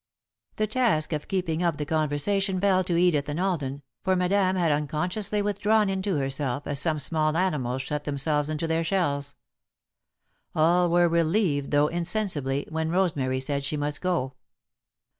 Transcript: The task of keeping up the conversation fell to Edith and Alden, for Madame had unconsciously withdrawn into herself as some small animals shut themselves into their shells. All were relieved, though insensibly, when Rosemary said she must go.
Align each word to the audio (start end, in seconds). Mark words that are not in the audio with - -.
The 0.55 0.65
task 0.65 1.13
of 1.13 1.27
keeping 1.27 1.61
up 1.61 1.77
the 1.77 1.85
conversation 1.85 2.59
fell 2.59 2.83
to 2.85 2.95
Edith 2.97 3.29
and 3.29 3.39
Alden, 3.39 3.83
for 4.03 4.15
Madame 4.15 4.55
had 4.55 4.71
unconsciously 4.71 5.43
withdrawn 5.43 5.91
into 5.91 6.15
herself 6.15 6.65
as 6.65 6.79
some 6.79 6.97
small 6.97 7.37
animals 7.37 7.83
shut 7.83 8.05
themselves 8.05 8.49
into 8.49 8.65
their 8.65 8.83
shells. 8.83 9.35
All 10.55 10.89
were 10.89 11.07
relieved, 11.07 11.69
though 11.69 11.85
insensibly, 11.85 12.65
when 12.69 12.89
Rosemary 12.89 13.39
said 13.39 13.63
she 13.63 13.77
must 13.77 14.01
go. 14.01 14.33